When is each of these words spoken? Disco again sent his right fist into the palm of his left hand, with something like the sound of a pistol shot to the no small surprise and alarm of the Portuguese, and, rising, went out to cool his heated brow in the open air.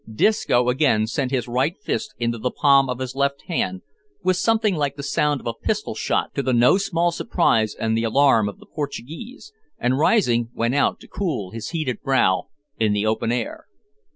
Disco 0.11 0.67
again 0.67 1.05
sent 1.05 1.29
his 1.29 1.47
right 1.47 1.77
fist 1.79 2.15
into 2.17 2.39
the 2.39 2.49
palm 2.49 2.89
of 2.89 2.97
his 2.97 3.13
left 3.15 3.43
hand, 3.43 3.83
with 4.23 4.35
something 4.35 4.73
like 4.75 4.95
the 4.95 5.03
sound 5.03 5.39
of 5.39 5.45
a 5.45 5.53
pistol 5.53 5.93
shot 5.93 6.33
to 6.33 6.41
the 6.41 6.53
no 6.53 6.79
small 6.79 7.11
surprise 7.11 7.75
and 7.75 7.95
alarm 7.99 8.49
of 8.49 8.57
the 8.57 8.65
Portuguese, 8.65 9.53
and, 9.77 9.99
rising, 9.99 10.49
went 10.55 10.73
out 10.73 10.99
to 11.01 11.07
cool 11.07 11.51
his 11.51 11.69
heated 11.69 12.01
brow 12.01 12.45
in 12.79 12.93
the 12.93 13.05
open 13.05 13.31
air. 13.31 13.67